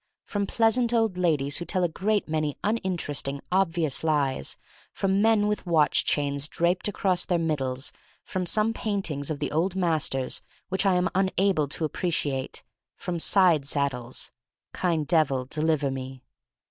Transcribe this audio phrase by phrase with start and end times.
[0.25, 4.57] From pleasant old ladies who tell a great many uninteresting, obvious lies;
[4.91, 7.93] from men with watch chains draped across their middles;
[8.23, 12.63] from some paint ings of the old masters which I am un able to appreciate;
[12.95, 14.31] from side saddles:
[14.73, 16.23] Kind Devil, deliver me.